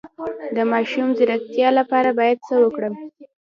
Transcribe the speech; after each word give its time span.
د 0.55 0.57
ماشوم 0.71 1.07
د 1.11 1.15
ځیرکتیا 1.17 1.69
لپاره 1.79 2.09
باید 2.19 2.37
څه 2.47 2.55
وکړم؟ 2.63 2.93